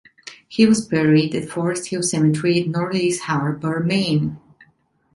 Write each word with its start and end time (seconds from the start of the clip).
He 0.47 0.65
was 0.65 0.87
buried 0.87 1.35
at 1.35 1.47
Forest 1.47 1.89
Hill 1.89 2.01
Cemetery 2.01 2.59
in 2.61 2.71
Northeast 2.71 3.21
Harbor, 3.25 3.81
Maine. 3.81 4.39